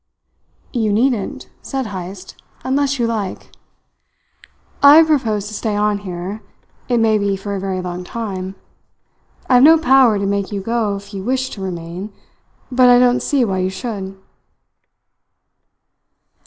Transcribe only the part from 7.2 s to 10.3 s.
for a very long time. I have no power to